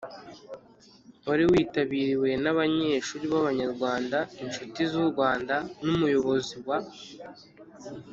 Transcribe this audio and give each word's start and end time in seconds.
wari 1.27 1.43
witabiriwe 1.51 2.29
n 2.43 2.45
abanyeshuri 2.53 3.25
b 3.31 3.33
Abanyarwanda 3.41 4.17
inshuti 4.43 4.79
z 4.91 4.93
u 5.03 5.05
Rwanda 5.11 5.55
n 5.83 5.85
Umuyobozi 5.95 6.55
wa 6.67 6.79